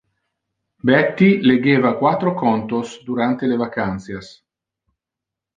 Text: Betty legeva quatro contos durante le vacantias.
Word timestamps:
Betty 0.89 1.43
legeva 1.43 1.93
quatro 1.99 2.33
contos 2.35 2.97
durante 3.11 3.45
le 3.45 3.55
vacantias. 3.65 4.35